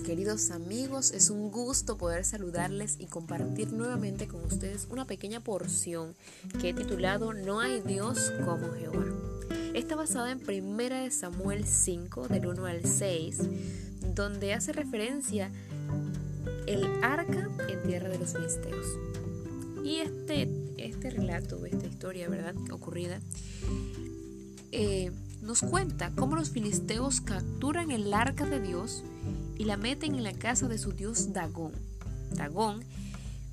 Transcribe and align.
queridos 0.00 0.50
amigos, 0.50 1.12
es 1.12 1.30
un 1.30 1.50
gusto 1.50 1.96
poder 1.96 2.24
saludarles 2.24 2.96
y 2.98 3.06
compartir 3.06 3.72
nuevamente 3.72 4.26
con 4.26 4.44
ustedes 4.44 4.86
una 4.90 5.04
pequeña 5.04 5.40
porción 5.40 6.14
que 6.60 6.70
he 6.70 6.74
titulado 6.74 7.32
No 7.32 7.60
hay 7.60 7.80
Dios 7.80 8.32
como 8.44 8.72
Jehová. 8.72 9.04
Está 9.74 9.94
basada 9.94 10.32
en 10.32 10.40
1 10.40 11.10
Samuel 11.10 11.66
5 11.66 12.28
del 12.28 12.46
1 12.46 12.66
al 12.66 12.84
6, 12.84 13.38
donde 14.14 14.54
hace 14.54 14.72
referencia 14.72 15.50
el 16.66 16.84
arca 17.02 17.48
en 17.68 17.82
tierra 17.82 18.08
de 18.08 18.18
los 18.18 18.32
filisteos. 18.32 18.86
Y 19.84 19.96
este, 19.96 20.48
este 20.78 21.10
relato, 21.10 21.66
esta 21.66 21.86
historia, 21.86 22.28
¿verdad? 22.28 22.54
Ocurrida, 22.70 23.20
eh, 24.72 25.12
nos 25.42 25.60
cuenta 25.60 26.10
cómo 26.16 26.36
los 26.36 26.50
filisteos 26.50 27.20
capturan 27.20 27.90
el 27.90 28.12
arca 28.14 28.46
de 28.46 28.60
Dios 28.60 29.04
y 29.58 29.64
la 29.64 29.76
meten 29.76 30.14
en 30.14 30.24
la 30.24 30.32
casa 30.32 30.68
de 30.68 30.78
su 30.78 30.92
dios 30.92 31.32
Dagón. 31.32 31.72
Dagón, 32.32 32.84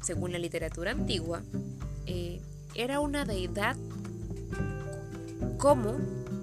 según 0.01 0.31
la 0.31 0.39
literatura 0.39 0.91
antigua, 0.91 1.41
eh, 2.05 2.41
era 2.75 2.99
una 2.99 3.25
deidad 3.25 3.75
como 5.57 5.99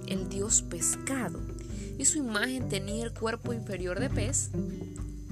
el 0.07 0.29
dios 0.29 0.63
pescado 0.63 1.41
y 1.99 2.05
su 2.05 2.19
imagen 2.19 2.69
tenía 2.69 3.05
el 3.05 3.13
cuerpo 3.13 3.53
inferior 3.53 3.99
de 3.99 4.09
pez 4.09 4.51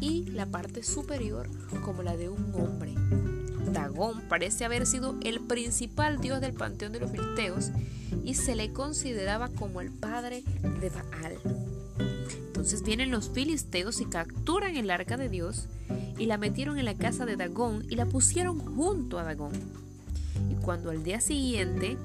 y 0.01 0.25
la 0.27 0.47
parte 0.47 0.83
superior 0.83 1.49
como 1.85 2.03
la 2.03 2.17
de 2.17 2.29
un 2.29 2.53
hombre. 2.55 2.95
Dagón 3.73 4.23
parece 4.29 4.65
haber 4.65 4.87
sido 4.87 5.17
el 5.23 5.41
principal 5.41 6.21
dios 6.21 6.41
del 6.41 6.55
panteón 6.55 6.93
de 6.93 7.01
los 7.01 7.11
filisteos 7.11 7.71
y 8.25 8.35
se 8.35 8.55
le 8.55 8.73
consideraba 8.73 9.49
como 9.49 9.81
el 9.81 9.91
padre 9.91 10.43
de 10.81 10.91
Baal. 10.91 11.66
Entonces 12.67 12.85
vienen 12.85 13.13
los 13.13 13.31
filisteos 13.31 14.01
y 14.01 14.07
capturan 14.07 14.75
el 14.75 14.91
arca 14.91 15.17
de 15.17 15.29
Dios 15.29 15.69
y 16.19 16.27
la 16.27 16.37
metieron 16.37 16.81
en 16.81 16.85
la 16.87 16.97
casa 16.97 17.25
de 17.25 17.37
Dagón 17.37 17.87
y 17.89 17.95
la 17.95 18.07
pusieron 18.07 18.59
junto 18.59 19.21
a 19.21 19.23
Dagón. 19.23 19.53
Y 20.51 20.57
cuando 20.57 20.91
al 20.91 21.05
día 21.05 21.21
siguiente 21.21 21.97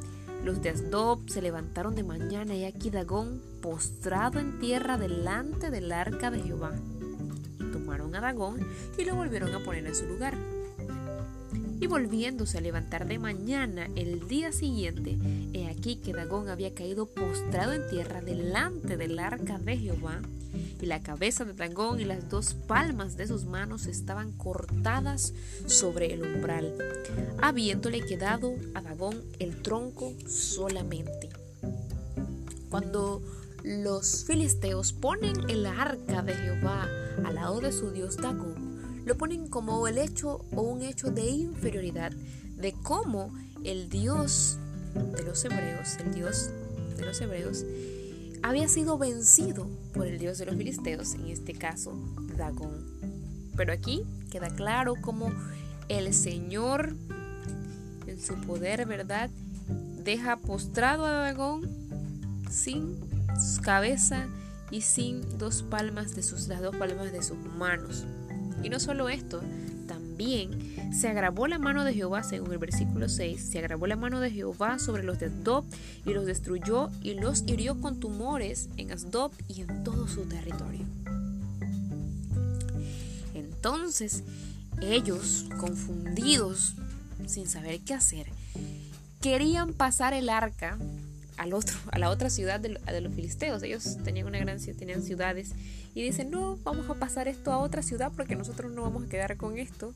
los 0.46 0.62
de 0.62 0.70
Asdob 0.70 1.28
se 1.28 1.42
levantaron 1.42 1.96
de 1.96 2.04
mañana 2.04 2.54
y 2.54 2.66
aquí 2.66 2.92
Dagón 2.92 3.42
postrado 3.64 4.38
en 4.38 4.60
tierra 4.60 5.00
delante 5.00 5.72
del 5.72 5.92
arca 5.92 6.30
de 6.30 6.44
Jehová. 6.44 6.74
Y 7.60 7.72
tomaron 7.72 8.14
a 8.14 8.22
Dagón 8.22 8.60
y 9.00 9.04
lo 9.04 9.16
volvieron 9.16 9.56
a 9.56 9.64
poner 9.64 9.88
en 9.88 9.96
su 9.96 10.06
lugar. 10.06 10.38
Y 11.82 11.88
volviéndose 11.88 12.60
a 12.60 12.62
levantar 12.62 13.08
de 13.08 13.18
mañana 13.18 13.90
el 13.96 14.28
día 14.28 14.52
siguiente, 14.52 15.18
he 15.52 15.68
aquí 15.68 15.96
que 15.96 16.14
Dagón 16.14 16.48
había 16.48 16.76
caído 16.76 17.08
postrado 17.08 17.74
en 17.74 17.90
tierra 17.90 18.22
delante 18.22 18.98
del 18.98 19.18
arca 19.18 19.58
de 19.58 19.78
Jehová, 19.78 20.22
y 20.80 20.86
la 20.86 21.02
cabeza 21.02 21.44
de 21.44 21.54
Dagón 21.54 22.00
y 22.00 22.06
las 22.06 22.30
dos 22.30 22.54
palmas 22.54 23.18
de 23.18 23.26
sus 23.26 23.46
manos 23.46 23.88
estaban 23.88 24.32
cortadas 24.32 25.34
sobre 25.66 26.14
el 26.14 26.22
umbral, 26.22 26.76
habiéndole 27.42 28.06
quedado 28.06 28.54
a 28.76 28.82
Dagón 28.82 29.20
el 29.40 29.60
tronco 29.64 30.14
solamente. 30.28 31.30
Cuando 32.70 33.24
los 33.64 34.26
filisteos 34.26 34.94
ponen 34.94 35.50
el 35.50 35.66
arca 35.66 36.22
de 36.22 36.36
Jehová 36.36 36.88
al 37.24 37.36
lado 37.36 37.60
de 37.60 37.72
su 37.72 37.90
dios 37.90 38.18
Dagón, 38.18 38.61
lo 39.06 39.18
ponen 39.18 39.48
como 39.48 39.88
el 39.88 39.98
hecho 39.98 40.46
o 40.56 40.62
un 40.62 40.82
hecho 40.82 41.12
de 41.12 41.30
inferioridad 41.30 42.12
de 42.12 42.74
cómo 42.84 43.34
el 43.64 43.90
Dios 43.90 44.58
de 44.94 45.24
los 45.24 45.44
hebreos, 45.46 45.98
el 45.98 46.14
Dios 46.14 46.50
de 46.98 47.06
los 47.06 47.20
hebreos, 47.22 47.66
había 48.44 48.68
sido 48.68 48.98
vencido 48.98 49.68
por 49.94 50.08
el 50.08 50.18
Dios 50.18 50.38
de 50.38 50.46
los 50.46 50.56
filisteos, 50.56 51.14
en 51.14 51.28
este 51.28 51.54
caso 51.54 51.94
Dagón. 52.38 52.86
Pero 53.56 53.74
aquí 53.74 54.04
queda 54.32 54.50
claro 54.50 54.96
cómo 55.00 55.32
el 55.90 56.14
Señor, 56.14 56.96
en 58.08 58.20
su 58.20 58.36
poder, 58.36 58.86
¿verdad?, 58.86 59.30
deja 60.04 60.38
postrado 60.38 61.06
a 61.06 61.12
Dagón 61.12 61.70
sin 62.50 62.98
cabeza 63.62 64.28
y 64.72 64.82
sin 64.82 65.38
dos 65.38 65.64
palmas 65.64 66.16
de 66.16 66.24
sus, 66.24 66.48
las 66.48 66.62
dos 66.62 66.76
palmas 66.76 67.12
de 67.12 67.22
sus 67.22 67.38
manos. 67.58 68.06
Y 68.64 68.70
no 68.70 68.80
solo 68.80 69.10
esto, 69.10 69.42
también 69.88 70.94
se 70.94 71.08
agravó 71.08 71.48
la 71.48 71.58
mano 71.58 71.84
de 71.84 71.94
Jehová, 71.94 72.24
según 72.24 72.52
el 72.52 72.58
versículo 72.58 73.10
6, 73.10 73.42
se 73.42 73.60
agravó 73.60 73.88
la 73.88 73.96
mano 73.96 74.20
de 74.20 74.30
Jehová 74.30 74.78
sobre 74.78 75.04
los 75.04 75.20
de 75.20 75.28
Asdob 75.28 75.66
y 76.06 76.14
los 76.14 76.26
destruyó 76.26 76.90
y 77.02 77.16
los 77.16 77.44
hirió 77.48 77.80
con 77.80 78.00
tumores 78.00 78.70
en 78.78 78.92
Asdob 78.92 79.32
y 79.48 79.62
en 79.62 79.84
todo 79.84 80.08
su 80.08 80.24
territorio. 80.26 80.86
Entonces, 83.34 84.24
ellos, 84.82 85.48
confundidos, 85.60 86.76
sin 87.26 87.48
saber 87.48 87.80
qué 87.82 87.94
hacer, 87.94 88.28
querían 89.22 89.74
pasar 89.74 90.14
el 90.14 90.30
arca 90.30 90.78
al 91.42 91.54
otro, 91.54 91.76
a 91.92 91.98
la 91.98 92.12
otra 92.12 92.30
ciudad 92.30 92.60
de, 92.60 92.70
los 92.70 93.14
filisteos. 93.14 93.64
Ellos 93.64 93.98
tenían 94.04 94.28
una 94.28 94.38
gran 94.38 94.60
tenían 94.60 95.02
ciudades 95.02 95.54
y 95.96 96.04
dicen, 96.04 96.30
no, 96.30 96.58
vamos 96.64 96.88
a 96.90 96.94
pasar 96.94 97.28
esto 97.28 97.52
a 97.52 97.58
otra 97.58 97.82
ciudad 97.82 98.12
porque 98.16 98.36
nosotros 98.36 98.72
no 98.72 98.84
vamos 98.84 99.06
a 99.06 99.10
quedar 99.10 99.36
con 99.38 99.58
esto. 99.58 99.94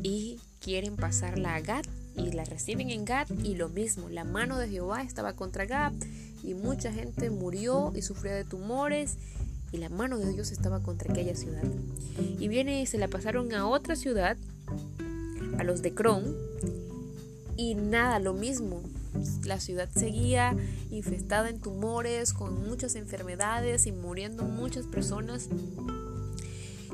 Y 0.00 0.38
quieren 0.60 0.96
pasarla 0.96 1.56
a 1.56 1.60
Gad 1.60 1.84
y 2.16 2.30
la 2.30 2.44
reciben 2.44 2.90
en 2.90 3.04
Gad 3.04 3.28
y 3.42 3.56
lo 3.56 3.68
mismo, 3.68 4.08
la 4.10 4.24
mano 4.24 4.58
de 4.58 4.68
Jehová 4.68 5.02
estaba 5.02 5.32
contra 5.32 5.64
Gad 5.64 5.92
y 6.44 6.54
mucha 6.54 6.92
gente 6.92 7.30
murió 7.30 7.92
y 7.96 8.02
sufría 8.02 8.34
de 8.34 8.44
tumores 8.44 9.16
y 9.72 9.78
la 9.78 9.88
mano 9.88 10.18
de 10.18 10.32
Dios 10.32 10.52
estaba 10.52 10.80
contra 10.80 11.12
aquella 11.12 11.34
ciudad. 11.34 11.64
Y 12.38 12.46
viene 12.46 12.82
y 12.82 12.86
se 12.86 12.98
la 12.98 13.08
pasaron 13.08 13.52
a 13.54 13.66
otra 13.66 13.96
ciudad, 13.96 14.36
a 15.58 15.64
los 15.64 15.82
de 15.82 15.94
Cron, 15.94 16.36
y 17.56 17.74
nada, 17.74 18.18
lo 18.20 18.34
mismo, 18.34 18.82
la 19.44 19.60
ciudad 19.60 19.88
seguía 19.94 20.56
infestada 20.90 21.48
en 21.48 21.60
tumores, 21.60 22.32
con 22.32 22.66
muchas 22.66 22.94
enfermedades 22.96 23.86
y 23.86 23.92
muriendo 23.92 24.44
muchas 24.44 24.86
personas. 24.86 25.48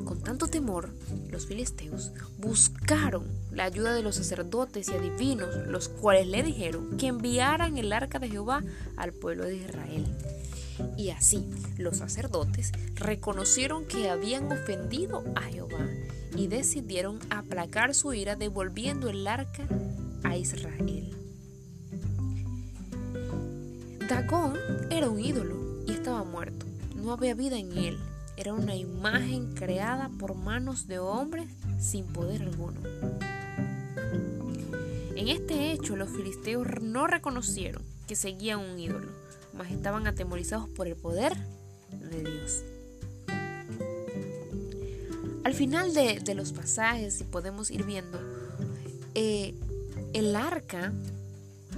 Con 0.05 0.21
tanto 0.21 0.49
temor, 0.49 0.91
los 1.31 1.47
filisteos 1.47 2.13
buscaron 2.39 3.25
la 3.53 3.65
ayuda 3.65 3.95
de 3.95 4.03
los 4.03 4.17
sacerdotes 4.17 4.89
y 4.89 4.93
adivinos, 4.93 5.49
los 5.69 5.89
cuales 5.89 6.27
le 6.27 6.43
dijeron 6.43 6.97
que 6.97 7.07
enviaran 7.07 7.79
el 7.79 7.93
arca 7.93 8.19
de 8.19 8.29
Jehová 8.29 8.65
al 8.97 9.13
pueblo 9.13 9.45
de 9.45 9.57
Israel. 9.57 10.07
Y 10.97 11.11
así 11.11 11.49
los 11.77 11.99
sacerdotes 11.99 12.73
reconocieron 12.95 13.87
que 13.87 14.11
habían 14.11 14.51
ofendido 14.51 15.23
a 15.37 15.43
Jehová 15.43 15.87
y 16.37 16.49
decidieron 16.49 17.21
aplacar 17.31 17.95
su 17.95 18.13
ira 18.13 18.37
devolviendo 18.37 19.09
el 19.09 19.27
arca 19.27 19.67
a 20.25 20.37
Israel. 20.37 21.22
Dagón 24.09 24.59
era 24.91 25.09
un 25.09 25.21
ídolo 25.21 25.85
y 25.87 25.93
estaba 25.93 26.25
muerto. 26.25 26.67
No 26.97 27.13
había 27.13 27.35
vida 27.35 27.59
en 27.59 27.77
él. 27.77 27.99
Era 28.37 28.53
una 28.53 28.75
imagen 28.75 29.55
creada 29.55 30.11
por 30.19 30.35
manos 30.35 30.87
de 30.87 30.99
hombres 30.99 31.47
sin 31.79 32.07
poder 32.07 32.43
alguno. 32.43 32.81
En 35.15 35.29
este 35.29 35.73
hecho 35.73 35.97
los 35.97 36.11
filisteos 36.11 36.67
no 36.81 37.07
reconocieron 37.07 37.83
que 38.09 38.17
seguían 38.17 38.59
un 38.61 38.79
ídolo, 38.79 39.09
mas 39.53 39.71
estaban 39.71 40.07
atemorizados 40.07 40.69
por 40.71 40.89
el 40.89 40.97
poder 40.97 41.37
de 41.91 42.25
Dios. 42.25 42.63
Al 45.45 45.55
final 45.55 45.93
de, 45.93 46.35
los 46.35 46.53
pasajes, 46.53 47.15
si 47.15 47.25
podemos 47.25 47.71
ir 47.71 47.85
viendo, 47.85 48.19
eh, 49.15 49.55
el 50.13 50.35
arca 50.35 50.93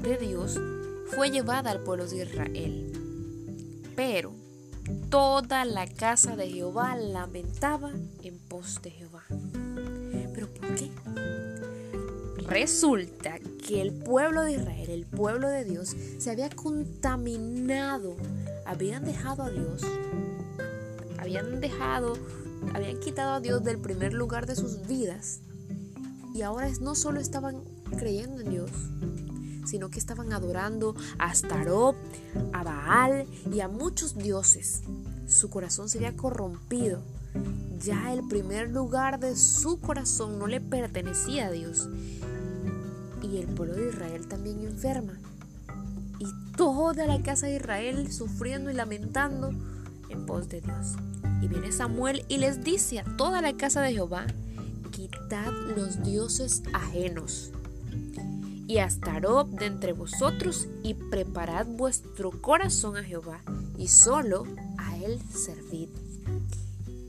de 0.03 0.17
Dios 0.19 0.59
fue 1.07 1.31
llevada 1.31 1.71
al 1.71 1.81
pueblo 1.81 2.07
de 2.07 2.25
Israel. 2.25 2.93
Pero 3.97 4.33
toda 5.11 5.65
la 5.65 5.87
casa 5.87 6.37
de 6.37 6.49
Jehová 6.49 6.97
lamentaba 6.97 7.93
en 8.23 8.39
pos 8.39 8.81
de 8.83 8.91
Jehová. 8.91 9.25
¿Pero 10.35 10.49
por 10.49 10.75
qué? 10.75 10.91
Resulta 12.47 13.39
que 13.67 13.81
el 13.81 13.93
pueblo 13.93 14.43
de 14.43 14.53
Israel, 14.53 14.91
el 14.91 15.07
pueblo 15.07 15.49
de 15.49 15.65
Dios, 15.65 15.97
se 16.19 16.31
había 16.31 16.51
contaminado. 16.51 18.17
Habían 18.67 19.05
dejado 19.05 19.45
a 19.45 19.51
Dios. 19.51 19.83
Habían 21.19 21.61
dejado, 21.61 22.15
habían 22.75 23.01
quitado 23.01 23.35
a 23.35 23.41
Dios 23.41 23.65
del 23.65 23.79
primer 23.79 24.13
lugar 24.13 24.47
de 24.47 24.57
sus 24.57 24.87
vidas. 24.87 25.41
Y 26.35 26.43
ahora 26.43 26.69
no 26.81 26.95
solo 26.95 27.21
estaban 27.21 27.63
creyendo 27.97 28.43
en 28.43 28.51
Dios, 28.51 28.71
sino 29.65 29.91
que 29.91 29.99
estaban 29.99 30.33
adorando 30.33 30.95
a 31.19 31.31
Astarot, 31.31 31.97
a 32.53 32.63
Baal 32.63 33.27
y 33.53 33.61
a 33.61 33.69
muchos 33.69 34.17
dioses. 34.17 34.83
Su 35.27 35.51
corazón 35.51 35.89
se 35.89 35.99
había 35.99 36.17
corrompido. 36.17 37.01
Ya 37.81 38.13
el 38.13 38.27
primer 38.27 38.71
lugar 38.71 39.19
de 39.21 39.37
su 39.37 39.81
corazón 39.81 40.39
no 40.39 40.47
le 40.47 40.61
pertenecía 40.61 41.47
a 41.47 41.51
Dios. 41.51 41.89
Y 43.23 43.39
el 43.39 43.47
pueblo 43.49 43.75
de 43.75 43.89
Israel 43.89 44.27
también 44.29 44.61
enferma. 44.65 45.19
Y 46.19 46.27
toda 46.57 47.07
la 47.07 47.23
casa 47.23 47.47
de 47.47 47.57
Israel 47.57 48.13
sufriendo 48.13 48.71
y 48.71 48.75
lamentando 48.75 49.51
en 50.09 50.27
pos 50.27 50.49
de 50.49 50.61
Dios. 50.61 50.95
Y 51.43 51.49
viene 51.49 51.73
Samuel 51.73 52.25
y 52.29 52.39
les 52.39 52.63
dice 52.63 53.01
a 53.01 53.17
toda 53.17 53.43
la 53.43 53.55
casa 53.55 53.83
de 53.83 53.93
Jehová, 53.93 54.27
quitad 54.91 55.53
los 55.77 56.03
dioses 56.03 56.63
ajenos 56.73 57.51
y 58.75 58.81
Astaroth 58.81 59.51
de 59.51 59.67
entre 59.67 59.93
vosotros 59.93 60.67
y 60.83 60.95
preparad 60.95 61.65
vuestro 61.65 62.33
corazón 62.33 62.97
a 62.97 63.05
Jehová 63.05 63.41
y 63.79 63.87
solo 63.87 64.49
a 64.79 64.97
él 64.97 65.21
servid 65.33 65.91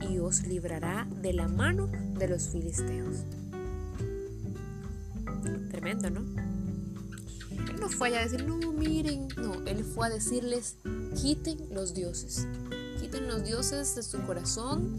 y 0.08 0.20
os 0.20 0.46
librará 0.46 1.08
de 1.22 1.32
la 1.32 1.48
mano 1.48 1.88
de 1.88 2.28
los 2.28 2.50
filisteos. 2.50 3.16
Tremendo, 5.72 6.08
¿no? 6.08 6.20
Él 7.50 7.80
no 7.80 7.88
fue 7.88 8.16
a 8.16 8.22
decir, 8.22 8.46
no, 8.46 8.70
miren, 8.70 9.26
no, 9.36 9.54
él 9.66 9.82
fue 9.82 10.06
a 10.06 10.10
decirles, 10.10 10.76
quiten 11.20 11.58
los 11.72 11.94
dioses, 11.94 12.46
quiten 13.00 13.26
los 13.26 13.42
dioses 13.42 13.92
de 13.96 14.04
su 14.04 14.22
corazón 14.22 14.94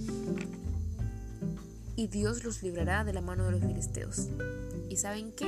y 1.98 2.08
Dios 2.08 2.46
los 2.46 2.64
librará 2.64 3.04
de 3.04 3.12
la 3.12 3.22
mano 3.22 3.46
de 3.46 3.52
los 3.52 3.62
filisteos. 3.62 4.28
¿Y 4.88 4.96
saben 4.98 5.34
qué? 5.34 5.48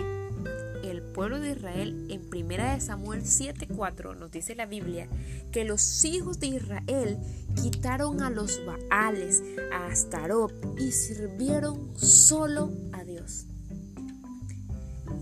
El 0.83 1.01
pueblo 1.01 1.39
de 1.39 1.51
Israel 1.51 2.07
en 2.09 2.27
1 2.27 2.81
Samuel 2.81 3.23
7:4 3.23 4.17
nos 4.17 4.31
dice 4.31 4.55
la 4.55 4.65
Biblia 4.65 5.07
que 5.51 5.63
los 5.63 6.03
hijos 6.03 6.39
de 6.39 6.47
Israel 6.47 7.17
quitaron 7.61 8.21
a 8.21 8.29
los 8.29 8.59
Baales, 8.65 9.43
a 9.71 9.85
Astarot 9.85 10.51
y 10.79 10.91
sirvieron 10.91 11.95
solo 11.97 12.73
a 12.93 13.03
Dios. 13.03 13.45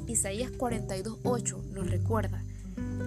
Isaías 0.08 0.52
42:8 0.52 1.62
nos 1.74 1.90
recuerda 1.90 2.42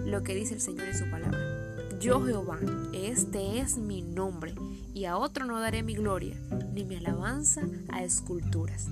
lo 0.05 0.23
que 0.23 0.35
dice 0.35 0.55
el 0.55 0.61
Señor 0.61 0.89
en 0.89 0.99
su 0.99 1.11
palabra. 1.11 1.60
Yo 2.01 2.25
Jehová, 2.25 2.59
este 2.95 3.61
es 3.61 3.77
mi 3.77 4.01
nombre, 4.01 4.55
y 4.95 5.05
a 5.05 5.19
otro 5.19 5.45
no 5.45 5.61
daré 5.61 5.83
mi 5.83 5.95
gloria, 5.95 6.35
ni 6.73 6.83
mi 6.83 6.97
alabanza 6.97 7.61
a 7.91 8.03
esculturas. 8.03 8.89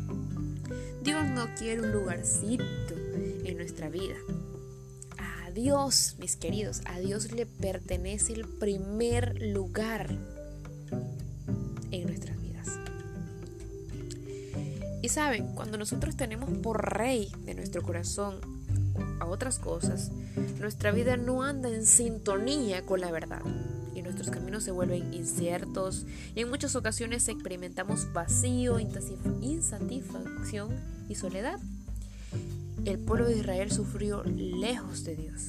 Dios 1.02 1.25
no 1.31 1.46
quiere 1.55 1.81
un 1.81 1.93
lugarcito 1.93 2.64
en 3.44 3.56
nuestra 3.56 3.88
vida. 3.88 4.16
A 5.16 5.50
Dios, 5.52 6.16
mis 6.20 6.37
queridos, 6.37 6.82
a 6.84 6.99
Dios 6.99 7.32
le 7.32 7.46
pertenece 7.46 8.34
el 8.34 8.46
primer 8.46 9.40
lugar 9.40 10.10
en 11.90 12.06
nuestras 12.06 12.38
vidas. 12.43 12.78
Y 15.00 15.08
saben, 15.08 15.55
cuando 15.55 15.78
nosotros 15.78 16.14
tenemos 16.14 16.50
por 16.58 16.94
rey 16.99 17.32
de 17.46 17.55
nuestro 17.55 17.81
corazón 17.81 18.57
a 19.20 19.26
otras 19.26 19.58
cosas, 19.58 20.10
nuestra 20.58 20.90
vida 20.92 21.16
no 21.16 21.42
anda 21.42 21.68
en 21.68 21.86
sintonía 21.86 22.84
con 22.84 23.00
la 23.00 23.10
verdad 23.10 23.42
y 23.94 24.02
nuestros 24.02 24.30
caminos 24.30 24.64
se 24.64 24.70
vuelven 24.70 25.12
inciertos 25.12 26.06
y 26.34 26.40
en 26.40 26.48
muchas 26.48 26.76
ocasiones 26.76 27.28
experimentamos 27.28 28.12
vacío, 28.12 28.78
insatisfacción 28.78 30.70
y 31.08 31.14
soledad. 31.14 31.58
El 32.84 32.98
pueblo 32.98 33.26
de 33.26 33.36
Israel 33.36 33.72
sufrió 33.72 34.22
lejos 34.24 35.04
de 35.04 35.16
Dios. 35.16 35.48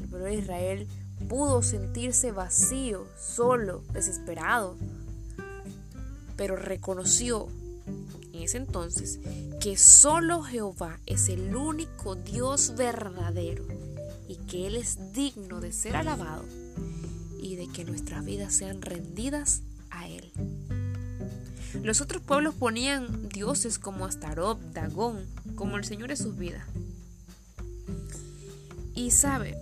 El 0.00 0.08
pueblo 0.08 0.26
de 0.26 0.36
Israel 0.36 0.86
pudo 1.28 1.62
sentirse 1.62 2.30
vacío, 2.32 3.06
solo, 3.18 3.82
desesperado, 3.92 4.76
pero 6.36 6.54
reconoció 6.54 7.48
en 8.32 8.42
ese 8.42 8.58
entonces 8.58 9.18
que 9.60 9.76
solo 9.76 10.42
Jehová 10.42 11.00
es 11.06 11.28
el 11.28 11.54
único 11.56 12.14
Dios 12.14 12.74
verdadero 12.76 13.64
y 14.28 14.36
que 14.36 14.66
Él 14.66 14.76
es 14.76 15.12
digno 15.12 15.60
de 15.60 15.72
ser 15.72 15.96
alabado 15.96 16.44
y 17.40 17.56
de 17.56 17.68
que 17.68 17.84
nuestras 17.84 18.24
vidas 18.24 18.54
sean 18.54 18.82
rendidas 18.82 19.62
a 19.90 20.08
Él. 20.08 20.32
Los 21.82 22.00
otros 22.00 22.22
pueblos 22.22 22.54
ponían 22.54 23.28
dioses 23.28 23.78
como 23.78 24.04
Astaroth, 24.04 24.60
Dagón, 24.72 25.26
como 25.54 25.76
el 25.76 25.84
Señor 25.84 26.08
de 26.08 26.16
sus 26.16 26.36
vidas. 26.36 26.64
Y 28.94 29.10
sabe, 29.10 29.56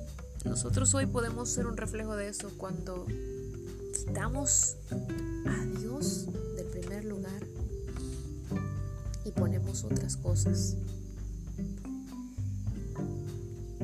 nosotros 0.44 0.94
hoy 0.94 1.06
podemos 1.06 1.48
ser 1.48 1.66
un 1.66 1.76
reflejo 1.76 2.16
de 2.16 2.28
eso 2.28 2.50
cuando 2.56 3.06
quitamos 3.94 4.76
a 5.46 5.78
Dios 5.78 6.25
ponemos 9.36 9.84
otras 9.84 10.16
cosas. 10.16 10.76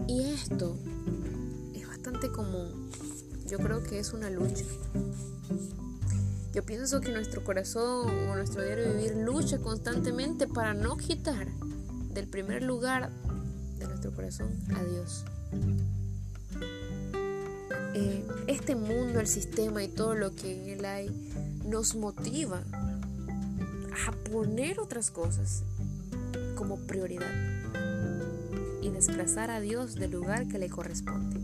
Y 0.09 0.23
esto 0.25 0.77
es 1.75 1.87
bastante 1.87 2.31
común 2.31 2.91
yo 3.53 3.59
creo 3.59 3.83
que 3.83 3.99
es 3.99 4.15
una 4.15 4.31
lucha. 4.31 4.65
Yo 6.55 6.65
pienso 6.65 7.03
que 7.03 7.13
nuestro 7.13 7.45
corazón 7.45 8.09
o 8.31 8.35
nuestro 8.35 8.63
diario 8.63 8.95
vivir 8.95 9.15
lucha 9.17 9.59
constantemente 9.59 10.47
para 10.47 10.73
no 10.73 10.97
quitar 10.97 11.49
del 12.15 12.29
primer 12.29 12.63
lugar 12.63 13.11
de 13.79 13.87
nuestro 13.87 14.11
corazón 14.15 14.59
a 14.75 14.83
Dios. 14.85 15.25
Eh, 17.95 18.27
este 18.47 18.75
mundo, 18.75 19.21
el 19.21 19.27
sistema 19.27 19.85
y 19.85 19.89
todo 19.89 20.15
lo 20.15 20.35
que 20.35 20.63
en 20.63 20.79
él 20.79 20.85
hay 20.87 21.11
nos 21.67 21.95
motiva 21.95 22.63
a 24.07 24.13
poner 24.31 24.81
otras 24.81 25.11
cosas 25.11 25.65
como 26.55 26.77
prioridad 26.79 27.33
y 28.83 28.91
desplazar 28.91 29.51
a 29.51 29.61
Dios 29.61 29.95
del 29.95 30.11
lugar 30.11 30.49
que 30.49 30.59
le 30.59 30.69
corresponde. 30.69 31.41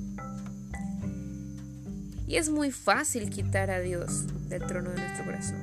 Y 2.27 2.37
es 2.37 2.51
muy 2.51 2.71
fácil 2.71 3.31
quitar 3.31 3.71
a 3.71 3.81
Dios 3.81 4.27
del 4.49 4.67
trono 4.67 4.91
de 4.91 4.97
nuestro 4.97 5.25
corazón. 5.25 5.63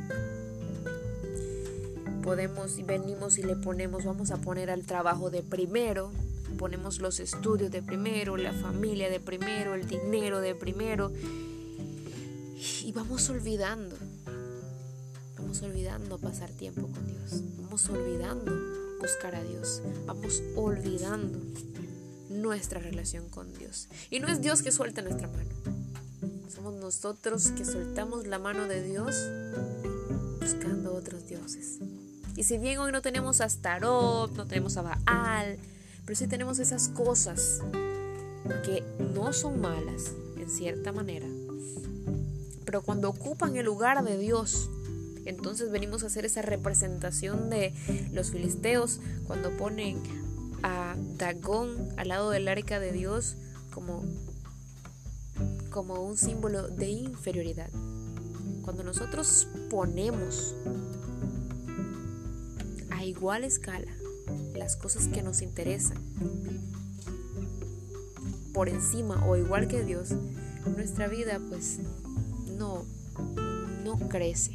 Podemos 2.23 2.79
y 2.79 2.83
venimos 2.83 3.37
y 3.37 3.43
le 3.43 3.55
ponemos, 3.55 4.03
vamos 4.03 4.31
a 4.31 4.37
poner 4.37 4.71
al 4.71 4.83
trabajo 4.83 5.29
de 5.29 5.43
primero, 5.43 6.11
ponemos 6.57 6.99
los 6.99 7.19
estudios 7.19 7.69
de 7.69 7.83
primero, 7.83 8.35
la 8.35 8.51
familia 8.51 9.11
de 9.11 9.19
primero, 9.19 9.75
el 9.75 9.87
dinero 9.87 10.41
de 10.41 10.55
primero. 10.55 11.11
Y 12.83 12.91
vamos 12.93 13.29
olvidando, 13.29 13.95
vamos 15.55 15.71
olvidando 15.71 16.17
pasar 16.17 16.49
tiempo 16.49 16.81
con 16.81 17.07
Dios, 17.07 17.41
vamos 17.61 17.87
olvidando 17.87 18.51
buscar 18.99 19.35
a 19.35 19.41
Dios, 19.41 19.81
vamos 20.05 20.43
olvidando 20.57 21.39
nuestra 22.29 22.81
relación 22.81 23.29
con 23.29 23.53
Dios. 23.53 23.87
Y 24.09 24.19
no 24.19 24.27
es 24.27 24.41
Dios 24.41 24.61
que 24.61 24.73
suelta 24.73 25.01
nuestra 25.01 25.29
mano 25.29 25.49
somos 26.53 26.73
nosotros 26.73 27.51
que 27.51 27.63
soltamos 27.63 28.27
la 28.27 28.37
mano 28.37 28.67
de 28.67 28.83
Dios 28.83 29.15
buscando 30.41 30.93
otros 30.93 31.25
dioses. 31.25 31.79
Y 32.35 32.43
si 32.43 32.57
bien 32.57 32.79
hoy 32.79 32.91
no 32.91 33.01
tenemos 33.01 33.39
a 33.39 33.47
Starot, 33.47 34.35
no 34.35 34.47
tenemos 34.47 34.75
a 34.75 34.81
Baal, 34.81 35.57
pero 36.03 36.17
sí 36.17 36.27
tenemos 36.27 36.59
esas 36.59 36.89
cosas 36.89 37.61
que 38.65 38.83
no 39.13 39.31
son 39.31 39.61
malas 39.61 40.11
en 40.35 40.49
cierta 40.49 40.91
manera, 40.91 41.27
pero 42.65 42.81
cuando 42.81 43.07
ocupan 43.07 43.55
el 43.55 43.65
lugar 43.65 44.03
de 44.03 44.17
Dios, 44.17 44.69
entonces 45.25 45.71
venimos 45.71 46.03
a 46.03 46.07
hacer 46.07 46.25
esa 46.25 46.41
representación 46.41 47.49
de 47.49 47.73
los 48.13 48.31
filisteos 48.31 48.99
cuando 49.25 49.55
ponen 49.57 50.01
a 50.63 50.95
Dagón 51.17 51.89
al 51.97 52.09
lado 52.09 52.29
del 52.29 52.47
arca 52.47 52.79
de 52.79 52.91
Dios 52.91 53.35
como 53.73 54.03
como 55.69 56.05
un 56.05 56.15
símbolo 56.15 56.69
de 56.69 56.89
inferioridad. 56.89 57.69
Cuando 58.63 58.83
nosotros 58.83 59.47
ponemos 59.69 60.55
a 62.91 63.03
igual 63.03 63.43
escala 63.43 63.91
las 64.55 64.77
cosas 64.77 65.09
que 65.09 65.21
nos 65.21 65.41
interesan 65.41 65.97
por 68.53 68.69
encima 68.69 69.25
o 69.27 69.35
igual 69.35 69.67
que 69.67 69.83
Dios, 69.83 70.13
nuestra 70.77 71.09
vida 71.09 71.41
pues 71.49 71.79
no 72.57 72.85
no 73.83 73.99
crece. 74.09 74.53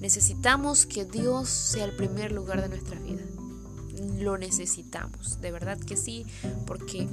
Necesitamos 0.00 0.86
que 0.86 1.04
Dios 1.04 1.48
sea 1.48 1.84
el 1.84 1.94
primer 1.94 2.32
lugar 2.32 2.62
de 2.62 2.68
nuestra 2.68 2.98
vida. 2.98 3.22
Lo 4.18 4.38
necesitamos, 4.38 5.40
de 5.40 5.52
verdad 5.52 5.78
que 5.78 5.96
sí, 5.96 6.24
porque 6.66 7.06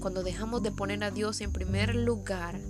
cuando 0.00 0.24
dejamos 0.24 0.62
de 0.64 0.72
poner 0.72 1.04
a 1.04 1.12
Dios 1.12 1.40
en 1.40 1.52
primer 1.52 1.94
lugar, 1.94 2.60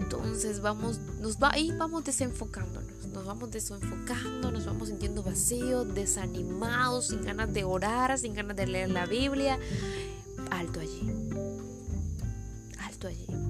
entonces 0.00 0.60
vamos, 0.60 0.98
nos 1.20 1.36
va 1.38 1.52
vamos 1.78 2.04
desenfocándonos, 2.04 3.06
nos 3.12 3.24
vamos 3.24 3.52
desenfocando, 3.52 4.50
nos 4.50 4.66
vamos 4.66 4.88
sintiendo 4.88 5.22
vacíos, 5.22 5.94
desanimados, 5.94 7.08
sin 7.08 7.22
ganas 7.22 7.52
de 7.52 7.62
orar, 7.62 8.18
sin 8.18 8.34
ganas 8.34 8.56
de 8.56 8.66
leer 8.66 8.90
la 8.90 9.06
Biblia. 9.06 9.60
Alto 10.50 10.80
allí. 10.80 11.08
Alto 12.78 13.06
allí. 13.06 13.49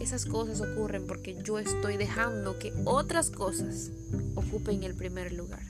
Esas 0.00 0.24
cosas 0.24 0.60
ocurren 0.62 1.06
porque 1.06 1.36
yo 1.42 1.58
estoy 1.58 1.96
dejando 1.96 2.58
que 2.58 2.72
otras 2.84 3.30
cosas 3.30 3.90
ocupen 4.34 4.82
el 4.82 4.94
primer 4.94 5.32
lugar. 5.32 5.62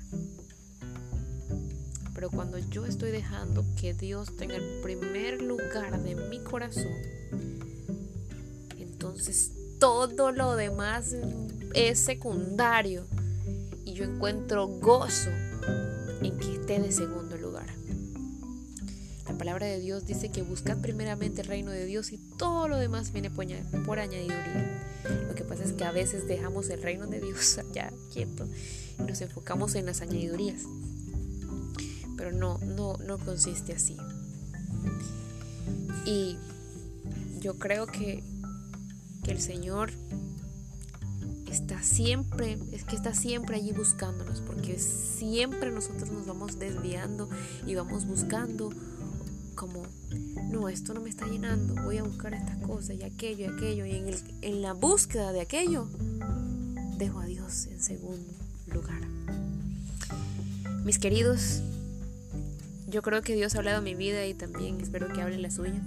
Pero 2.14 2.30
cuando 2.30 2.58
yo 2.58 2.86
estoy 2.86 3.10
dejando 3.10 3.64
que 3.80 3.92
Dios 3.92 4.36
tenga 4.36 4.56
el 4.56 4.80
primer 4.82 5.42
lugar 5.42 6.00
de 6.02 6.14
mi 6.14 6.38
corazón, 6.38 6.92
entonces 8.78 9.52
todo 9.80 10.30
lo 10.30 10.54
demás 10.54 11.16
es 11.74 11.98
secundario. 11.98 13.06
Y 13.84 13.94
yo 13.94 14.04
encuentro 14.04 14.68
gozo 14.68 15.30
en 16.22 16.38
que 16.38 16.54
esté 16.54 16.78
de 16.78 16.92
segundo 16.92 17.29
palabra 19.40 19.66
de 19.66 19.80
Dios 19.80 20.04
dice 20.04 20.28
que 20.28 20.42
buscad 20.42 20.76
primeramente 20.82 21.40
el 21.40 21.46
reino 21.46 21.70
de 21.70 21.86
Dios 21.86 22.12
y 22.12 22.18
todo 22.18 22.68
lo 22.68 22.76
demás 22.76 23.10
viene 23.10 23.30
por 23.30 23.98
añadiduría. 23.98 24.82
Lo 25.28 25.34
que 25.34 25.44
pasa 25.44 25.64
es 25.64 25.72
que 25.72 25.84
a 25.84 25.92
veces 25.92 26.28
dejamos 26.28 26.68
el 26.68 26.82
reino 26.82 27.06
de 27.06 27.22
Dios 27.22 27.56
allá 27.70 27.90
quieto 28.12 28.46
y 28.98 29.02
nos 29.02 29.18
enfocamos 29.22 29.76
en 29.76 29.86
las 29.86 30.02
añadidurías. 30.02 30.64
Pero 32.18 32.32
no, 32.32 32.58
no, 32.58 32.98
no 32.98 33.16
consiste 33.16 33.72
así. 33.72 33.96
Y 36.04 36.36
yo 37.40 37.58
creo 37.58 37.86
que, 37.86 38.22
que 39.24 39.30
el 39.30 39.40
Señor 39.40 39.90
está 41.50 41.82
siempre, 41.82 42.58
es 42.72 42.84
que 42.84 42.94
está 42.94 43.14
siempre 43.14 43.56
allí 43.56 43.72
buscándonos, 43.72 44.42
porque 44.42 44.78
siempre 44.78 45.70
nosotros 45.70 46.10
nos 46.10 46.26
vamos 46.26 46.58
desviando 46.58 47.30
y 47.66 47.74
vamos 47.74 48.06
buscando 48.06 48.68
como, 49.60 49.82
no, 50.50 50.70
esto 50.70 50.94
no 50.94 51.02
me 51.02 51.10
está 51.10 51.26
llenando, 51.26 51.74
voy 51.82 51.98
a 51.98 52.02
buscar 52.02 52.32
estas 52.32 52.56
cosas 52.66 52.96
y 52.96 53.02
aquello 53.02 53.44
y 53.44 53.44
aquello, 53.44 53.84
y 53.84 53.90
en, 53.90 54.08
el, 54.08 54.18
en 54.40 54.62
la 54.62 54.72
búsqueda 54.72 55.32
de 55.32 55.42
aquello, 55.42 55.86
dejo 56.96 57.20
a 57.20 57.26
Dios 57.26 57.66
en 57.66 57.82
segundo 57.82 58.32
lugar. 58.72 59.02
Mis 60.82 60.98
queridos, 60.98 61.60
yo 62.88 63.02
creo 63.02 63.20
que 63.20 63.34
Dios 63.34 63.54
ha 63.54 63.58
hablado 63.58 63.82
mi 63.82 63.94
vida 63.94 64.24
y 64.24 64.32
también 64.32 64.80
espero 64.80 65.12
que 65.12 65.20
hable 65.20 65.36
la 65.36 65.50
suya. 65.50 65.82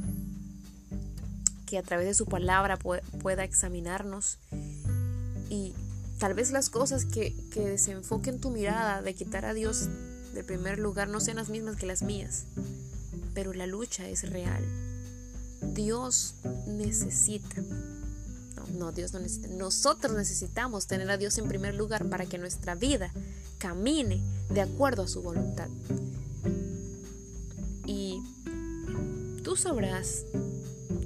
Que 1.65 1.79
a 1.79 1.81
través 1.81 2.05
de 2.05 2.13
su 2.13 2.27
palabra 2.27 2.77
pueda 2.77 3.43
examinarnos 3.43 4.37
y 5.49 5.73
tal 6.19 6.35
vez 6.35 6.51
las 6.51 6.69
cosas 6.69 7.05
que, 7.05 7.35
que 7.49 7.61
desenfoquen 7.61 8.39
tu 8.39 8.51
mirada 8.51 9.01
de 9.01 9.15
quitar 9.15 9.45
a 9.45 9.55
Dios 9.55 9.89
de 10.35 10.43
primer 10.43 10.77
lugar 10.77 11.09
no 11.09 11.19
sean 11.19 11.37
las 11.37 11.49
mismas 11.49 11.75
que 11.75 11.87
las 11.87 12.03
mías, 12.03 12.45
pero 13.33 13.53
la 13.53 13.67
lucha 13.67 14.07
es 14.07 14.29
real. 14.29 14.63
Dios 15.73 16.35
necesita, 16.67 17.61
no, 18.55 18.67
no, 18.77 18.91
Dios 18.91 19.13
no 19.13 19.19
necesita, 19.19 19.47
nosotros 19.49 20.15
necesitamos 20.15 20.87
tener 20.87 21.09
a 21.09 21.17
Dios 21.17 21.37
en 21.37 21.47
primer 21.47 21.75
lugar 21.75 22.07
para 22.09 22.25
que 22.25 22.37
nuestra 22.37 22.75
vida 22.75 23.11
camine 23.57 24.21
de 24.49 24.61
acuerdo 24.61 25.03
a 25.03 25.07
su 25.07 25.21
voluntad. 25.21 25.69
Y 27.85 28.21
tú 29.43 29.55
sabrás, 29.55 30.25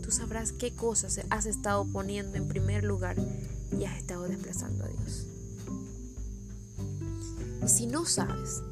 tú 0.02 0.12
sabrás 0.12 0.52
qué 0.52 0.74
cosas 0.74 1.22
has 1.30 1.46
estado 1.46 1.86
poniendo 1.86 2.38
en 2.38 2.48
primer 2.48 2.84
lugar 2.84 3.16
y 3.78 3.86
has 3.86 3.98
estado 3.98 4.28
desplazando 4.28 4.86
a 4.86 4.88
Dios. 4.88 5.28
Si 7.68 7.86
no 7.86 8.06
sabes, 8.06 8.64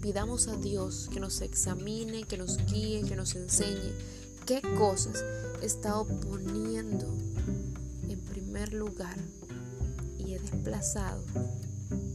pidamos 0.00 0.48
a 0.48 0.56
Dios 0.56 1.08
que 1.12 1.20
nos 1.20 1.40
examine, 1.40 2.24
que 2.24 2.38
nos 2.38 2.56
guíe, 2.66 3.02
que 3.02 3.16
nos 3.16 3.34
enseñe 3.34 3.92
qué 4.46 4.62
cosas 4.76 5.24
he 5.60 5.66
estado 5.66 6.06
poniendo 6.06 7.06
en 8.08 8.20
primer 8.20 8.72
lugar 8.72 9.16
y 10.18 10.34
he 10.34 10.38
desplazado 10.38 11.22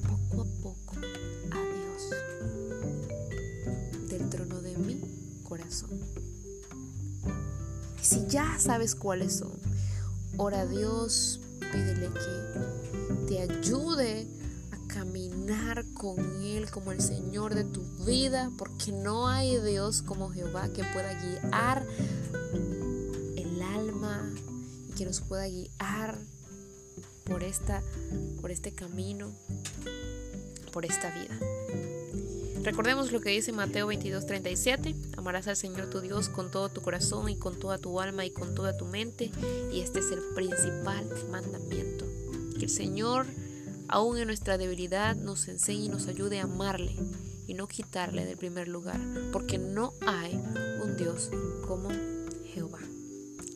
poco 0.08 0.42
a 0.42 0.46
poco 0.62 0.96
a 1.52 1.60
Dios 1.76 2.10
del 4.10 4.30
trono 4.30 4.62
de 4.62 4.78
mi 4.78 5.02
corazón. 5.44 6.00
Y 8.02 8.06
si 8.06 8.26
ya 8.28 8.58
sabes 8.60 8.96
cuáles 8.96 9.36
son, 9.38 9.54
ora 10.38 10.62
a 10.62 10.66
Dios 10.66 11.40
pídele 11.72 12.10
que 12.10 13.28
te 13.28 13.42
ayude 13.42 14.28
caminar 14.94 15.84
con 15.96 16.44
Él 16.44 16.70
como 16.70 16.92
el 16.92 17.02
Señor 17.02 17.56
de 17.56 17.64
tu 17.64 17.82
vida, 18.06 18.52
porque 18.58 18.92
no 18.92 19.28
hay 19.28 19.60
Dios 19.60 20.04
como 20.04 20.30
Jehová 20.30 20.70
que 20.70 20.84
pueda 20.84 21.14
guiar 21.20 21.86
el 23.36 23.62
alma 23.62 24.32
y 24.88 24.94
que 24.94 25.06
nos 25.06 25.22
pueda 25.22 25.48
guiar 25.48 26.20
por, 27.24 27.44
esta, 27.44 27.82
por 28.40 28.52
este 28.52 28.72
camino, 28.72 29.32
por 30.72 30.86
esta 30.86 31.10
vida. 31.10 31.40
Recordemos 32.64 33.12
lo 33.12 33.20
que 33.20 33.32
dice 33.32 33.52
Mateo 33.52 33.92
22:37, 33.92 34.96
amarás 35.18 35.48
al 35.48 35.58
Señor 35.58 35.90
tu 35.90 36.02
Dios 36.02 36.30
con 36.30 36.52
todo 36.52 36.70
tu 36.70 36.82
corazón 36.82 37.30
y 37.30 37.36
con 37.36 37.60
toda 37.60 37.80
tu 37.80 38.00
alma 38.00 38.26
y 38.26 38.32
con 38.32 38.54
toda 38.54 38.78
tu 38.78 38.86
mente, 38.86 39.32
y 39.72 39.82
este 39.82 40.00
es 40.00 40.12
el 40.12 40.22
principal 40.36 41.10
mandamiento. 41.32 42.06
Que 42.58 42.66
el 42.66 42.70
Señor, 42.70 43.26
aún 43.88 44.18
en 44.18 44.28
nuestra 44.28 44.58
debilidad, 44.58 45.16
nos 45.16 45.48
enseñe 45.48 45.86
y 45.86 45.90
nos 45.90 46.08
ayude 46.08 46.40
a 46.40 46.44
amarle 46.44 46.96
y 47.48 47.54
no 47.54 47.68
quitarle 47.68 48.26
del 48.26 48.38
primer 48.38 48.68
lugar, 48.68 49.00
porque 49.32 49.58
no 49.58 49.94
hay 50.06 50.34
un 50.84 50.96
Dios 50.98 51.30
como 51.68 51.90
Jehová. 52.54 52.80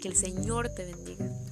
Que 0.01 0.07
el 0.07 0.15
Señor 0.15 0.69
te 0.69 0.86
bendiga. 0.86 1.47